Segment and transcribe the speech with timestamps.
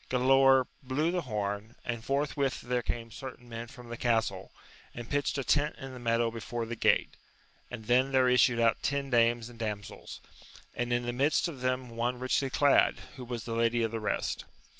[0.09, 4.51] Galaor blew the horn, and forthwith there came certain men from the castle,
[4.95, 7.15] and pitched a tent in the meadow before the gate,
[7.69, 10.19] and then there issued out ten dames and damsels,
[10.73, 13.99] and in the midst of them one richly clad, who was the lady of the
[13.99, 14.45] rest.